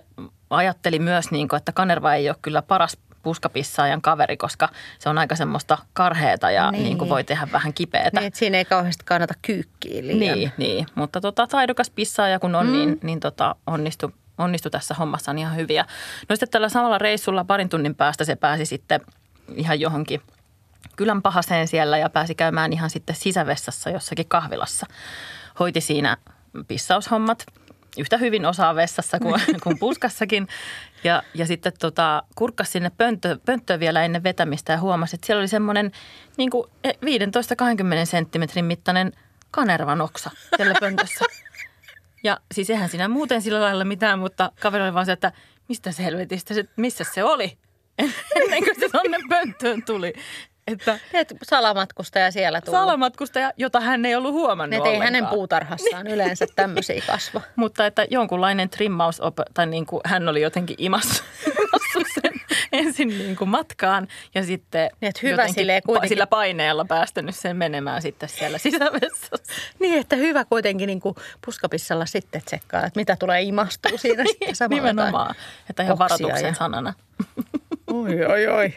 ajatteli 0.50 1.00
myös, 1.00 1.32
niin 1.32 1.48
kuin, 1.48 1.58
että 1.58 1.72
kanerva 1.72 2.14
ei 2.14 2.30
ole 2.30 2.38
kyllä 2.42 2.62
paras 2.62 2.98
puskapissaajan 3.24 4.02
kaveri, 4.02 4.38
koska 4.38 4.70
se 5.00 5.10
on 5.10 5.18
aika 5.18 5.36
semmoista 5.36 5.78
karheeta 5.94 6.52
ja 6.52 6.72
niin. 6.72 6.80
Niin. 6.80 6.84
Niin 6.84 6.98
kuin 6.98 7.10
voi 7.10 7.24
tehdä 7.24 7.48
vähän 7.52 7.74
kipeätä. 7.74 8.20
Niin, 8.20 8.32
siinä 8.36 8.58
ei 8.58 8.66
kauheasti 8.66 9.06
kannata 9.06 9.34
kyykkiä 9.42 10.02
liian. 10.02 10.38
Niin, 10.38 10.52
niin. 10.58 10.86
mutta 10.96 11.22
tota, 11.22 11.48
taidokas 11.48 11.90
pissaaja 11.90 12.40
kun 12.40 12.56
on, 12.56 12.66
mm. 12.66 12.72
niin, 12.72 13.00
niin 13.04 13.20
tota, 13.20 13.56
onnistu, 13.68 14.12
onnistu 14.38 14.70
tässä 14.70 14.94
hommassa 14.94 15.32
ihan 15.32 15.56
hyviä. 15.56 15.86
No 16.30 16.36
sitten 16.36 16.50
tällä 16.50 16.70
samalla 16.70 16.98
reissulla 16.98 17.44
parin 17.44 17.70
tunnin 17.70 17.96
päästä 17.96 18.24
se 18.24 18.36
pääsi 18.36 18.66
sitten 18.66 19.02
ihan 19.56 19.80
johonkin 19.80 20.22
kylän 20.96 21.22
pahaseen 21.22 21.68
siellä 21.68 21.98
ja 21.98 22.10
pääsi 22.10 22.36
käymään 22.36 22.74
ihan 22.74 22.90
sitten 22.90 23.16
sisävessassa 23.16 23.90
jossakin 23.90 24.28
kahvilassa. 24.28 24.86
Hoiti 25.60 25.82
siinä 25.82 26.18
pissaushommat 26.68 27.46
yhtä 27.98 28.18
hyvin 28.18 28.46
osaa 28.46 28.76
vessassa 28.76 29.20
kuin, 29.20 29.42
kuin 29.64 29.80
puskassakin. 29.80 30.48
Ja, 31.04 31.24
ja 31.34 31.46
sitten 31.46 31.74
tota, 31.80 32.24
kurkkasi 32.36 32.72
sinne 32.72 32.92
pönttö, 32.98 33.38
pönttöön 33.46 33.80
vielä 33.80 34.06
ennen 34.06 34.24
vetämistä 34.24 34.74
ja 34.74 34.80
huomasi, 34.80 35.16
että 35.16 35.28
siellä 35.28 35.40
oli 35.40 35.48
semmoinen 35.48 35.92
niin 36.38 36.50
15-20 36.88 38.06
senttimetrin 38.06 38.66
mittainen 38.66 39.12
kanervan 39.52 40.02
oksa 40.02 40.32
siellä 40.56 40.74
pöntössä. 40.80 41.26
Ja 42.24 42.38
siis 42.54 42.70
eihän 42.70 42.90
siinä 42.90 43.08
muuten 43.08 43.42
sillä 43.42 43.62
lailla 43.62 43.86
mitään, 43.86 44.20
mutta 44.20 44.52
kaveri 44.60 44.84
oli 44.84 44.94
vaan 44.94 45.06
se, 45.06 45.12
että 45.12 45.32
mistä 45.70 45.92
se 45.92 46.04
helvetistä, 46.04 46.54
se, 46.54 46.66
missä 46.76 47.04
se 47.04 47.24
oli 47.24 47.58
ennen 48.36 48.64
kuin 48.64 48.80
se 48.80 48.90
tonne 48.90 49.18
pönttöön 49.30 49.84
tuli. 49.84 50.14
Että 50.74 51.00
Et 51.14 51.34
salamatkustaja 51.44 52.32
siellä 52.32 52.62
tuli. 52.62 52.78
salamatkustaja, 52.78 53.52
jota 53.58 53.80
hän 53.80 54.06
ei 54.06 54.16
ollut 54.16 54.34
huomannut 54.34 54.80
Et 54.88 54.94
ei 54.94 55.00
hänen 55.00 55.28
puutarhassaan 55.28 56.08
yleensä 56.08 56.46
tämmöisiä 56.56 57.02
kasva. 57.08 57.42
Mutta 57.56 57.86
että 57.86 58.06
jonkunlainen 58.10 58.70
trimmaus, 58.70 59.22
tai 59.54 59.68
niin 59.68 59.86
kuin 59.86 60.02
hän 60.06 60.30
oli 60.30 60.42
jotenkin 60.42 60.76
imassu 60.80 61.24
sen 62.14 62.34
ensin 62.72 63.08
niin 63.08 63.36
kuin 63.36 63.50
matkaan 63.50 64.08
ja 64.36 64.44
sitten 64.44 64.90
Niin, 65.02 65.10
että 65.10 65.20
hyvä 65.24 65.48
silleen 65.48 65.82
kuitenkin- 65.86 66.10
sillä 66.10 66.28
paineella 66.28 66.86
päästänyt 66.86 67.36
sen 67.36 67.58
menemään 67.58 68.02
sitten 68.02 68.30
siellä 68.30 68.58
sisävessassa. 68.58 69.54
Niin, 69.80 70.00
että 70.00 70.16
hyvä 70.16 70.46
kuitenkin 70.46 70.88
niin 70.88 71.00
kuin 71.00 71.16
puskapissalla 71.46 72.06
sitten 72.06 72.42
tsekkaa, 72.46 72.86
että 72.86 73.00
mitä 73.00 73.16
tulee 73.16 73.42
imastua 73.42 73.98
siinä 73.98 74.24
sitten 74.28 74.56
samalla. 74.56 74.76
Nimenomaan, 74.82 75.36
että 75.70 75.84
ihan 75.84 75.98
varoituksen 76.00 76.46
ja- 76.48 76.54
sanana. 76.54 76.94
Oi, 77.88 78.26
oi, 78.26 78.48
oi. 78.48 78.74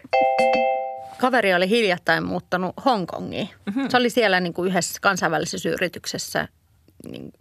Kaveri 1.22 1.54
oli 1.54 1.68
hiljattain 1.68 2.24
muuttanut 2.24 2.74
Hongkongiin. 2.84 3.48
Mm-hmm. 3.66 3.88
Se 3.88 3.96
oli 3.96 4.10
siellä 4.10 4.40
niin 4.40 4.54
kuin 4.54 4.70
yhdessä 4.70 4.98
kansainvälisessä 5.00 5.68
yrityksessä 5.68 6.48
niin, 7.10 7.32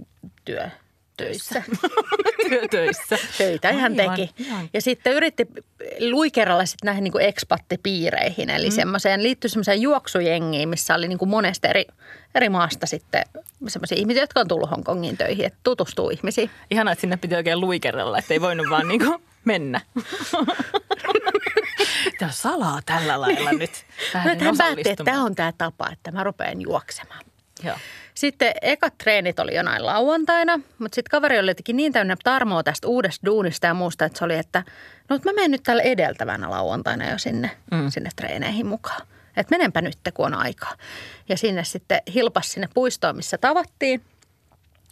työ, 0.45 0.69
töissä. 1.17 1.63
Työtöissä. 2.49 3.17
Töitä 3.37 3.69
ihan 3.69 3.99
Aivan, 3.99 4.15
teki. 4.15 4.33
ihan. 4.37 4.69
Ja 4.73 4.81
sitten 4.81 5.13
yritti 5.13 5.47
luikeralla 5.99 6.65
sitten 6.65 6.85
näihin 6.87 7.03
niin 7.03 7.11
kuin 7.11 7.25
ekspattipiireihin. 7.25 8.49
Eli 8.49 8.69
mm. 8.69 8.75
semmoiseen, 8.75 9.23
liittyi 9.23 9.49
semmoiseen 9.49 9.81
juoksujengiin, 9.81 10.69
missä 10.69 10.95
oli 10.95 11.07
niin 11.07 11.19
kuin 11.19 11.29
monesta 11.29 11.67
eri, 11.67 11.85
eri 12.35 12.49
maasta 12.49 12.85
sitten 12.85 13.23
semmoisia 13.67 13.97
ihmisiä, 13.97 14.23
jotka 14.23 14.39
on 14.39 14.47
tullut 14.47 14.71
Hongkongiin 14.71 15.17
töihin, 15.17 15.45
että 15.45 15.59
tutustuu 15.63 16.09
ihmisiin. 16.09 16.49
Ihanaa, 16.71 16.91
että 16.91 17.01
sinne 17.01 17.17
piti 17.17 17.35
oikein 17.35 17.61
luikerella, 17.61 18.17
että 18.17 18.33
ei 18.33 18.41
voinut 18.41 18.69
vaan 18.69 18.87
niinku 18.87 19.21
mennä. 19.45 19.81
Tämä 22.19 22.29
on 22.29 22.33
salaa 22.33 22.79
tällä 22.85 23.21
lailla 23.21 23.51
nyt. 23.51 23.85
No, 24.13 24.31
että 24.31 24.45
hän 24.45 24.57
päätti, 24.57 24.89
että 24.89 25.03
tämä 25.03 25.23
on 25.23 25.35
tämä 25.35 25.51
tapa, 25.57 25.89
että 25.91 26.11
mä 26.11 26.23
rupean 26.23 26.61
juoksemaan. 26.61 27.25
Joo. 27.63 27.75
Sitten 28.13 28.53
ekat 28.61 28.97
treenit 28.97 29.39
oli 29.39 29.55
jonain 29.55 29.85
lauantaina, 29.85 30.57
mutta 30.57 30.95
sitten 30.95 31.11
kaveri 31.11 31.39
oli 31.39 31.51
jotenkin 31.51 31.77
niin 31.77 31.93
täynnä 31.93 32.15
tarmoa 32.23 32.63
tästä 32.63 32.87
uudesta 32.87 33.25
duunista 33.25 33.67
ja 33.67 33.73
muusta, 33.73 34.05
että 34.05 34.19
se 34.19 34.25
oli, 34.25 34.35
että 34.35 34.63
no 35.09 35.19
mä 35.25 35.33
menen 35.33 35.51
nyt 35.51 35.63
tällä 35.63 35.83
edeltävänä 35.83 36.49
lauantaina 36.49 37.09
jo 37.09 37.17
sinne, 37.17 37.51
mm. 37.71 37.89
sinne 37.89 38.09
treeneihin 38.15 38.67
mukaan. 38.67 39.07
Että 39.37 39.57
menenpä 39.57 39.81
nyt, 39.81 39.97
kun 40.13 40.25
on 40.25 40.33
aikaa. 40.33 40.75
Ja 41.29 41.37
sinne 41.37 41.63
sitten 41.63 42.01
hilpas 42.13 42.51
sinne 42.51 42.69
puistoon, 42.73 43.15
missä 43.15 43.37
tavattiin. 43.37 44.01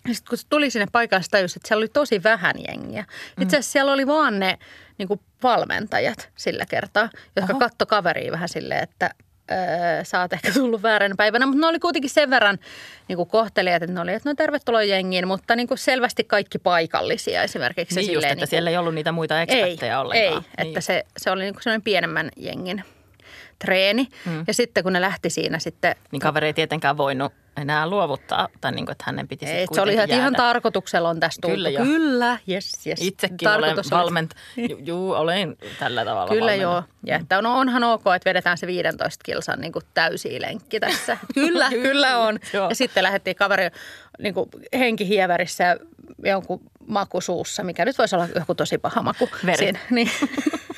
Sitten 0.07 0.29
kun 0.29 0.37
tuli 0.49 0.69
sinne 0.69 0.87
paikalle, 0.91 1.23
se 1.23 1.29
tajusi, 1.29 1.59
että 1.59 1.67
siellä 1.67 1.79
oli 1.81 1.87
tosi 1.87 2.23
vähän 2.23 2.55
jengiä. 2.67 3.05
Itse 3.41 3.55
asiassa 3.57 3.71
siellä 3.71 3.91
oli 3.91 4.07
vaan 4.07 4.39
ne 4.39 4.57
niin 4.97 5.07
kuin 5.07 5.19
valmentajat 5.43 6.29
sillä 6.35 6.65
kertaa, 6.65 7.09
jotka 7.35 7.53
Oho. 7.53 7.59
katto 7.59 7.85
kaveria 7.85 8.31
vähän 8.31 8.49
silleen, 8.49 8.83
että 8.83 9.09
öö, 9.51 10.03
sä 10.03 10.21
oot 10.21 10.33
ehkä 10.33 10.51
tullut 10.53 10.83
vääränä 10.83 11.15
päivänä. 11.17 11.45
Mutta 11.45 11.59
ne 11.61 11.67
oli 11.67 11.79
kuitenkin 11.79 12.09
sen 12.09 12.29
verran 12.29 12.57
niin 13.07 13.17
kuin 13.17 13.29
kohtelijat, 13.29 13.83
että 13.83 13.93
ne 13.93 14.01
oli, 14.01 14.13
että 14.13 14.29
no 14.29 14.35
tervetuloa 14.35 14.83
jengiin, 14.83 15.27
mutta 15.27 15.55
niin 15.55 15.67
kuin 15.67 15.77
selvästi 15.77 16.23
kaikki 16.23 16.59
paikallisia 16.59 17.43
esimerkiksi. 17.43 17.95
Niin 17.95 18.01
just, 18.01 18.07
silleen 18.07 18.23
että 18.31 18.35
niin 18.35 18.39
kuin- 18.41 18.47
siellä 18.49 18.69
ei 18.69 18.77
ollut 18.77 18.95
niitä 18.95 19.11
muita 19.11 19.37
ei, 19.37 19.43
eksperttejä 19.43 19.99
ollenkaan. 19.99 20.33
ei, 20.33 20.39
Niin 20.39 20.67
että 20.67 20.77
just. 20.77 20.87
se, 20.87 21.05
se 21.17 21.31
oli 21.31 21.43
niin 21.43 21.53
kuin 21.53 21.63
sellainen 21.63 21.81
pienemmän 21.83 22.29
jengin 22.37 22.83
treeni. 23.59 24.07
Mm. 24.25 24.43
Ja 24.47 24.53
sitten 24.53 24.83
kun 24.83 24.93
ne 24.93 25.01
lähti 25.01 25.29
siinä 25.29 25.59
sitten 25.59 25.95
Niin 26.11 26.19
kaveri 26.19 26.47
ei 26.47 26.53
tietenkään 26.53 26.97
voinut 26.97 27.33
enää 27.59 27.89
luovuttaa, 27.89 28.47
tai 28.61 28.71
niin 28.71 28.85
kuin, 28.85 28.91
että 28.91 29.03
hänen 29.07 29.27
piti 29.27 29.45
sitten 29.45 29.63
että 29.63 29.75
se 29.75 29.81
oli 29.81 29.91
kuitenkin 29.91 30.15
ihan, 30.15 30.25
jäädä. 30.33 30.37
tarkoituksella 30.37 31.09
on 31.09 31.19
tästä 31.19 31.41
tultu. 31.41 31.55
Kyllä 31.55 31.69
jo. 31.69 31.83
Kyllä, 31.83 32.37
yes, 32.49 32.87
yes. 32.87 32.99
Itsekin 33.01 33.47
olen 33.47 33.61
Tarkoitus 33.61 33.93
oli- 33.93 34.01
valment... 34.01 34.31
Ju, 34.57 34.77
juu, 34.77 35.11
olen 35.11 35.57
tällä 35.79 36.05
tavalla 36.05 36.29
Kyllä 36.29 36.41
valmenna. 36.41 36.61
joo. 36.63 36.83
Ja 37.05 37.15
että 37.15 37.41
no, 37.41 37.59
onhan 37.59 37.83
ok, 37.83 38.01
että 38.15 38.29
vedetään 38.29 38.57
se 38.57 38.67
15 38.67 39.23
kilsan 39.23 39.61
niin 39.61 39.73
täysi 39.93 40.41
lenkki 40.41 40.79
tässä. 40.79 41.17
kyllä, 41.33 41.69
kyllä 41.69 42.17
on. 42.17 42.39
Joo. 42.53 42.69
Ja 42.69 42.75
sitten 42.75 43.03
lähdettiin 43.03 43.35
kaveri 43.35 43.69
niin 44.19 44.33
kuin 44.33 44.49
henkihievärissä 44.73 45.63
ja 45.63 45.77
jonkun 46.23 46.61
maku 46.87 47.21
suussa, 47.21 47.63
mikä 47.63 47.85
nyt 47.85 47.97
voisi 47.97 48.15
olla 48.15 48.27
joku 48.35 48.55
tosi 48.55 48.77
paha 48.77 49.01
maku. 49.01 49.29
Veri. 49.45 49.57
Siinä, 49.57 49.79
niin. 49.89 50.11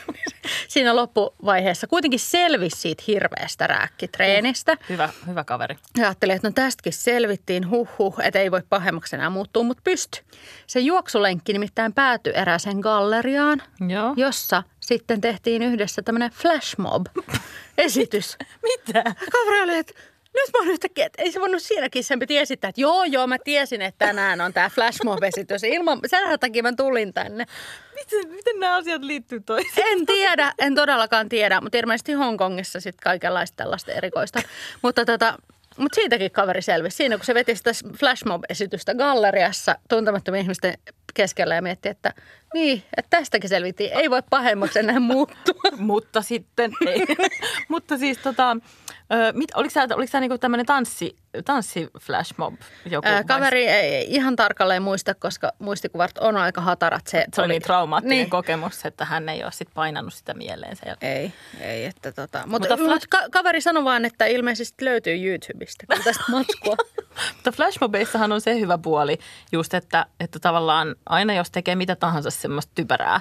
Siinä 0.67 0.95
loppuvaiheessa 0.95 1.87
kuitenkin 1.87 2.19
selvisi 2.19 2.81
siitä 2.81 3.03
hirveästä 3.07 3.67
rääkkitreenistä. 3.67 4.77
Hyvä, 4.89 5.09
hyvä 5.27 5.43
kaveri. 5.43 5.75
Ja 5.97 6.05
ajattelin, 6.05 6.35
että 6.35 6.47
no 6.47 6.51
tästäkin 6.51 6.93
selvittiin, 6.93 7.69
huh 7.69 7.89
huh, 7.97 8.15
että 8.23 8.39
ei 8.39 8.51
voi 8.51 8.61
pahemmaksi 8.69 9.15
enää 9.15 9.29
muuttua, 9.29 9.63
mutta 9.63 9.81
pysty. 9.83 10.21
Se 10.67 10.79
juoksulenkki 10.79 11.53
nimittäin 11.53 11.93
päätyi 11.93 12.33
erääseen 12.35 12.79
galleriaan, 12.79 13.61
Joo. 13.87 14.13
jossa 14.17 14.63
sitten 14.79 15.21
tehtiin 15.21 15.61
yhdessä 15.61 16.01
tämmöinen 16.01 16.31
flashmob-esitys. 16.31 18.37
Mitä? 18.63 19.03
Kaveri 19.31 19.61
oli, 19.61 19.77
että 19.77 19.93
nyt 20.33 20.49
mä 20.53 20.59
oon 20.59 20.67
yhtäkkiä, 20.67 21.05
että 21.05 21.21
ei 21.21 21.31
se 21.31 21.39
voinut 21.39 21.61
siinäkin, 21.61 22.03
sen 22.03 22.19
piti 22.19 22.37
esittää, 22.37 22.69
että 22.69 22.81
joo 22.81 23.03
joo, 23.03 23.27
mä 23.27 23.37
tiesin, 23.43 23.81
että 23.81 24.05
tänään 24.05 24.41
on 24.41 24.53
tämä 24.53 24.69
flashmob-esitys. 24.69 25.63
Ilman, 25.63 25.99
sen 26.05 26.39
takia 26.39 26.63
mä 26.63 26.73
tulin 26.73 27.13
tänne. 27.13 27.45
Miten, 27.95 28.31
miten 28.31 28.59
nämä 28.59 28.75
asiat 28.75 29.03
liittyy 29.03 29.39
toisiin? 29.39 29.87
En 29.91 30.05
tiedä, 30.05 30.53
en 30.59 30.75
todellakaan 30.75 31.29
tiedä, 31.29 31.61
mutta 31.61 31.77
ilmeisesti 31.77 32.13
Hongkongissa 32.13 32.79
sitten 32.79 33.03
kaikenlaista 33.03 33.55
tällaista 33.55 33.91
erikoista. 33.91 34.41
mutta 34.81 35.05
tota, 35.05 35.37
mutta 35.77 35.95
siitäkin 35.95 36.31
kaveri 36.31 36.61
selvisi. 36.61 36.97
Siinä 36.97 37.17
kun 37.17 37.25
se 37.25 37.33
veti 37.33 37.55
sitä 37.55 37.71
flashmob-esitystä 37.99 38.95
galleriassa 38.95 39.75
tuntemattomien 39.89 40.41
ihmisten 40.41 40.73
keskellä 41.13 41.55
ja 41.55 41.61
mietti, 41.61 41.89
että 41.89 42.13
niin, 42.53 42.83
että 42.97 43.17
tästäkin 43.17 43.49
selvittiin. 43.49 43.93
Ei 43.93 44.09
voi 44.09 44.23
pahemmaksi 44.29 44.79
enää 44.79 44.99
muuttua. 44.99 45.61
Mutta 45.77 46.21
sitten 46.21 46.71
ei. 46.87 47.05
Mutta 47.69 47.97
siis 47.97 48.17
tota, 48.17 48.57
ö, 49.13 49.31
mit, 49.33 49.49
oliko 49.55 49.73
tämä, 49.73 49.95
oliko 49.95 50.19
niinku 50.19 50.37
tämmöinen 50.37 50.65
tanssi, 50.65 51.15
tanssi 51.45 51.89
flashmob? 52.01 52.55
Joku, 52.85 53.07
vai 53.09 53.23
kaveri 53.23 53.67
ei 53.67 53.95
ei 53.95 54.05
ihan 54.15 54.35
tarkalleen 54.35 54.81
muista, 54.83 55.15
koska 55.15 55.51
muistikuvat 55.59 56.17
on 56.17 56.37
aika 56.37 56.61
hatarat. 56.61 57.07
Se, 57.07 57.25
Se 57.33 57.41
oli 57.41 57.47
niin 57.53 57.61
traumaattinen 57.61 58.17
Niin. 58.17 58.29
kokemus, 58.29 58.85
että 58.85 59.05
hän 59.05 59.29
ei 59.29 59.43
ole 59.43 59.51
sit 59.51 59.67
painanut 59.73 60.13
sitä 60.13 60.33
mieleen 60.33 60.75
sen 60.75 60.87
jälkeen. 60.87 61.17
Ei, 61.17 61.33
ei, 61.59 61.85
että 61.85 62.11
tota. 62.11 62.37
Mutta, 62.37 62.49
Mutta 62.49 62.69
mutta, 62.69 62.75
fla- 62.85 62.89
mutta 62.93 63.07
ka- 63.09 63.29
kaveri 63.31 63.61
sanoi 63.61 63.83
vaan, 63.83 64.05
että 64.05 64.25
ilmeisesti 64.25 64.85
löytyy 64.85 65.27
YouTubesta 65.27 65.85
tästä 66.03 66.23
matskua. 66.31 66.75
Mutta 67.35 67.51
flashmobeissahan 67.51 68.31
on 68.31 68.41
se 68.41 68.59
hyvä 68.59 68.77
puoli 68.77 69.17
just, 69.51 69.73
että, 69.73 70.05
että 70.19 70.39
tavallaan 70.39 70.95
aina 71.05 71.33
jos 71.33 71.51
tekee 71.51 71.75
mitä 71.75 71.95
tahansa 71.95 72.29
semmoista 72.29 72.71
typerää, 72.75 73.19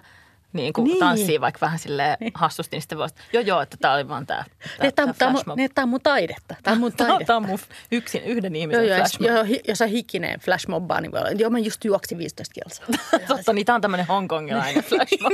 niin 0.52 0.72
kuin 0.72 0.84
Niin. 0.84 0.92
niin. 0.92 1.00
tanssii 1.00 1.40
vaikka 1.40 1.58
vähän 1.60 1.78
sille 1.78 2.16
hassusti, 2.34 2.76
niin 2.76 2.82
sitten 2.82 2.98
voi 2.98 3.08
sanoa, 3.08 3.24
joo 3.32 3.42
joo, 3.42 3.60
että 3.60 3.76
tämä 3.80 3.94
oli 3.94 4.08
vaan 4.08 4.26
tämä, 4.26 4.44
Niin, 4.82 4.94
Tämä 4.94 5.12
on, 5.46 5.56
niin, 5.56 5.70
tää 5.74 5.82
on 5.82 5.88
mun 5.88 6.00
taidetta. 6.00 6.54
Tämä 6.62 6.72
on 6.74 6.80
mun 6.80 6.92
taidetta. 6.92 7.24
tämä 7.24 7.36
on 7.36 7.46
mun 7.46 7.58
yksin, 7.92 8.22
yhden 8.24 8.56
ihmisen 8.56 8.86
joo, 8.88 8.98
jos, 8.98 9.18
flashmob. 9.18 9.30
joo, 9.48 9.58
jos 9.68 9.80
on 9.80 9.88
hikinen 9.88 10.40
flashmobbaa, 10.40 11.00
niin 11.00 11.12
voi 11.12 11.20
olla, 11.20 11.30
joo 11.30 11.50
mä 11.50 11.58
just 11.58 11.84
juoksin 11.84 12.18
15 12.18 12.54
kilsaa. 12.54 12.86
Totta, 13.28 13.52
niin 13.52 13.66
tämä 13.66 13.74
on 13.74 13.80
tämmöinen 13.80 14.06
hongkongilainen 14.06 14.84
flashmob. 14.88 15.32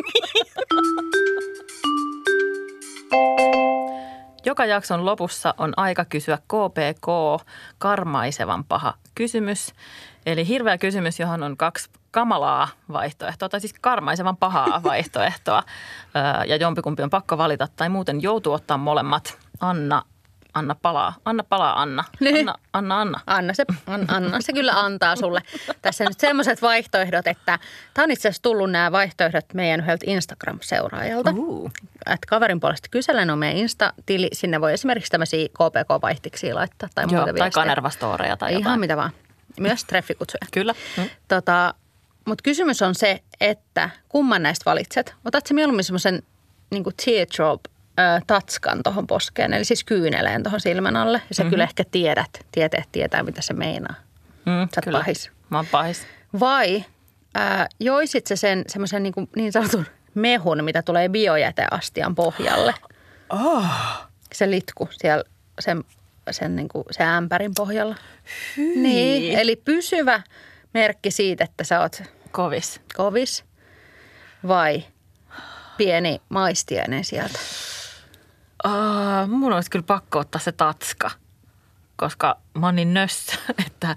Joka 4.47 4.67
jakson 4.67 5.05
lopussa 5.07 5.55
on 5.59 5.73
aika 5.77 6.05
kysyä 6.05 6.39
KPK, 6.39 7.07
karmaisevan 7.79 8.65
paha 8.65 8.95
kysymys. 9.15 9.73
Eli 10.27 10.49
hirveä 10.49 10.79
kysymys, 10.79 11.21
johon 11.21 11.43
on 11.43 11.57
kaksi 11.57 11.91
kamalaa 12.17 12.69
vaihtoehtoa, 12.93 13.49
tai 13.49 13.61
siis 13.61 13.75
karmaisevan 13.81 14.37
pahaa 14.37 14.83
vaihtoehtoa. 14.91 15.63
Ja 16.47 16.57
jompikumpi 16.57 17.03
on 17.03 17.11
pakko 17.11 17.39
valita, 17.39 17.69
tai 17.77 17.89
muuten 17.89 18.23
joutuu 18.23 18.53
ottaa 18.53 18.77
molemmat. 18.77 19.39
Anna, 19.61 20.03
anna 20.55 20.75
palaa. 20.83 21.15
Anna 21.25 21.45
palaa, 21.45 21.83
Anna. 21.83 22.05
Niin. 22.21 22.37
Anna, 22.39 22.55
Anna, 22.73 23.01
Anna. 23.01 23.21
Anna 23.27 23.55
se, 23.55 23.65
an, 23.87 24.05
anna 24.11 24.41
se 24.41 24.53
kyllä 24.53 24.81
antaa 24.81 25.17
sulle. 25.17 25.43
Tässä 25.83 26.05
nyt 26.05 26.21
semmoiset 26.21 26.63
vaihtoehdot, 26.63 27.27
että 27.27 27.59
tämä 27.95 28.05
on 28.05 28.11
itse 28.11 28.29
asiassa 28.29 28.43
tullut 28.43 28.71
nämä 28.71 28.93
vaihtoehdot 28.93 29.45
meidän 29.55 29.81
yhdeltä 29.81 30.07
Instagram-seuraajalta. 30.09 31.31
Uh. 31.37 31.71
Että 32.07 32.27
kaverin 32.29 32.61
puolesta 32.61 32.89
kyselen 32.91 33.31
on 33.31 33.39
meidän 33.39 33.57
Insta-tili. 33.59 34.29
Sinne 34.33 34.61
voi 34.61 34.73
esimerkiksi 34.73 35.11
tämmöisiä 35.13 35.49
KPK-vaihtiksi 35.49 36.53
laittaa 36.53 36.89
tai 36.95 37.05
Joo, 37.05 37.11
muita 37.11 37.25
tai 37.25 37.33
viestejä. 37.35 37.51
kanervastoreja 37.51 38.37
tai 38.37 38.51
Ihan 38.51 38.61
jotain. 38.63 38.81
mitä 38.81 38.97
vaan. 38.97 39.11
Myös 39.61 39.85
treffikutsuja. 39.85 40.47
Kyllä. 40.53 40.75
Mm. 40.97 41.05
Tota, 41.29 41.75
kysymys 42.43 42.83
on 42.83 42.95
se, 42.95 43.21
että 43.41 43.91
kumman 44.09 44.43
näistä 44.43 44.65
valitset? 44.65 45.15
Otat 45.25 45.47
se 45.47 45.55
mieluummin 45.55 45.85
semmoisen 45.85 46.23
niin 46.71 46.85
teardrop 47.05 47.61
tatskan 48.27 48.83
tuohon 48.83 49.07
poskeen, 49.07 49.53
eli 49.53 49.65
siis 49.65 49.85
kyyneleen 49.85 50.43
tuohon 50.43 50.61
silmän 50.61 50.97
alle. 50.97 51.23
Ja 51.29 51.35
sä 51.35 51.43
mm-hmm. 51.43 51.51
kyllä 51.51 51.65
ehkä 51.65 51.85
tiedät, 51.91 52.47
tieteet 52.53 52.89
tietää, 52.93 53.23
mitä 53.23 53.43
se 53.43 53.55
meinaa. 53.55 53.95
Mm, 54.47 54.69
Sä 54.75 54.81
kyllä. 54.85 54.99
pahis. 54.99 55.31
Mä 55.51 55.59
oon 55.59 55.67
pahis. 55.71 56.07
Vai 56.41 56.85
ää, 57.35 57.67
joisit 57.81 58.27
sä 58.27 58.37
sen 58.37 58.65
semmoisen 58.69 59.03
niin, 59.03 59.13
kuin, 59.13 59.29
niin 59.37 59.53
sanotun 59.53 59.87
mehun, 60.15 60.65
mitä 60.65 60.83
tulee 60.83 61.09
biojäteastian 61.09 62.15
pohjalle? 62.15 62.75
Oh. 63.31 63.67
Se 64.35 64.51
litku 64.51 64.89
siellä 64.91 65.25
sen, 65.61 65.85
sen, 66.31 66.57
niin 66.57 66.69
kuin, 66.69 66.85
sen 66.91 67.09
ämpärin 67.09 67.53
pohjalla. 67.57 67.97
Niin, 68.57 69.39
eli 69.39 69.57
pysyvä 69.57 70.23
merkki 70.75 71.11
siitä, 71.11 71.45
että 71.45 71.65
sä 71.65 71.81
oot 71.81 72.03
Kovis. 72.33 72.81
kovis 72.97 73.45
vai 74.49 74.85
pieni 75.77 76.21
maistiainen 76.29 77.05
sieltä? 77.05 77.39
Uh, 78.67 79.29
mun 79.29 79.53
olisi 79.53 79.71
kyllä 79.71 79.85
pakko 79.87 80.19
ottaa 80.19 80.41
se 80.41 80.53
tatska, 80.53 81.11
koska 81.97 82.37
mä 82.55 82.67
oon 82.67 82.77
niin 82.77 82.95
nössö, 82.95 83.33
että, 83.67 83.97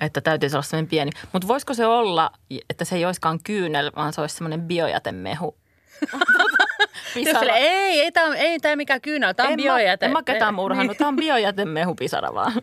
että 0.00 0.20
täytyisi 0.20 0.56
olla 0.56 0.62
semmoinen 0.62 0.90
pieni. 0.90 1.10
Mutta 1.32 1.48
voisiko 1.48 1.74
se 1.74 1.86
olla, 1.86 2.30
että 2.70 2.84
se 2.84 2.96
ei 2.96 3.04
olisikaan 3.04 3.40
kyynel, 3.44 3.92
vaan 3.96 4.12
se 4.12 4.20
olisi 4.20 4.36
semmoinen 4.36 4.60
biojätemehu? 4.60 5.56
Sille, 7.12 7.52
ei, 7.52 8.00
ei 8.00 8.12
tämä 8.12 8.34
ei 8.34 8.60
tää 8.60 8.76
mikään 8.76 9.00
kyynel, 9.00 9.32
tämä 9.32 9.46
on 9.46 9.52
en 9.52 9.56
biojäte. 9.56 10.06
Mä, 10.06 10.08
en 10.08 10.12
mä 10.12 10.22
ketään 10.22 10.54
murhannut. 10.54 10.98
Tämä 10.98 11.08
on 11.08 11.16
biojätemehu 11.16 11.94
pisara 11.94 12.34
vaan. 12.34 12.52